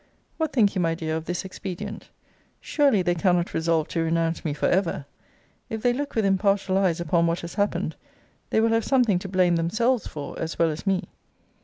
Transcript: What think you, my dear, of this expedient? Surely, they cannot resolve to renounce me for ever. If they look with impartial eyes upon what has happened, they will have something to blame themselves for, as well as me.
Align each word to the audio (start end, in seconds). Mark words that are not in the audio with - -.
What 0.37 0.51
think 0.51 0.73
you, 0.73 0.81
my 0.81 0.95
dear, 0.95 1.15
of 1.15 1.25
this 1.25 1.45
expedient? 1.45 2.09
Surely, 2.59 3.03
they 3.03 3.13
cannot 3.13 3.53
resolve 3.53 3.87
to 3.89 4.01
renounce 4.01 4.43
me 4.43 4.51
for 4.51 4.65
ever. 4.65 5.05
If 5.69 5.83
they 5.83 5.93
look 5.93 6.15
with 6.15 6.25
impartial 6.25 6.75
eyes 6.79 6.99
upon 6.99 7.27
what 7.27 7.41
has 7.41 7.53
happened, 7.53 7.95
they 8.49 8.59
will 8.61 8.69
have 8.71 8.83
something 8.83 9.19
to 9.19 9.29
blame 9.29 9.57
themselves 9.57 10.07
for, 10.07 10.39
as 10.39 10.57
well 10.57 10.71
as 10.71 10.87
me. 10.87 11.07